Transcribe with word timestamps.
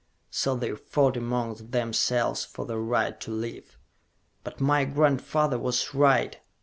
So 0.31 0.55
they 0.55 0.73
fought 0.75 1.15
among 1.15 1.53
themselves 1.57 2.43
for 2.43 2.65
the 2.65 2.79
right 2.79 3.19
to 3.19 3.29
live. 3.29 3.77
"But 4.43 4.59
my 4.59 4.83
grandfather 4.83 5.59
was 5.59 5.93
right!" 5.93 6.39